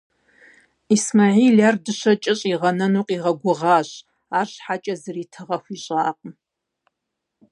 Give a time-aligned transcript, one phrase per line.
[0.95, 3.89] Исмэхьил ар дыщэкӀэ щӀигъэнэну къигъэгугъащ,
[4.37, 6.33] арщхьэкӀэ зыри тыгъэ хуищӀакъым.